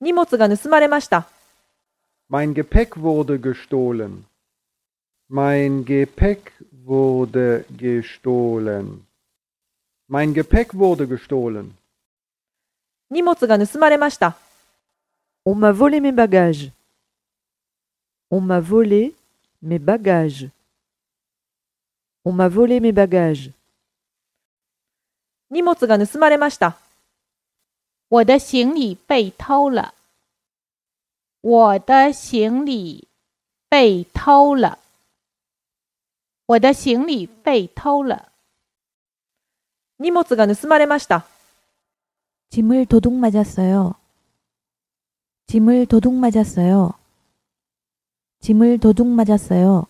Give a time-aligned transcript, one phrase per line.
[0.00, 1.28] 荷物が盗まれました。
[2.28, 4.24] Mein Gepäck wurde gestohlen.
[5.28, 6.52] Mein Gepäck
[6.84, 9.06] wurde gestohlen.
[10.08, 11.74] Mein Gepäck wurde gestohlen.
[13.10, 14.36] 荷物が盗まれました。
[15.44, 16.70] On m'a volé mes bagages.
[18.30, 19.12] On m'a volé
[19.62, 20.48] mes bagages.
[22.24, 23.52] On m'a volé mes bagages.
[25.50, 26.78] 荷物が盗まれました。
[28.08, 29.94] 我的行李被偷了。
[31.40, 33.08] 我的行李
[33.68, 34.78] 被偷了。
[36.46, 38.32] 我的行李被偷了。
[39.98, 41.24] 荷物が盗まれました。
[42.50, 43.94] 짐을 도둑 맞았어요.
[45.46, 46.92] 짐을 도둑 맞았어요.
[48.40, 49.86] 짐을 도둑 맞았어요.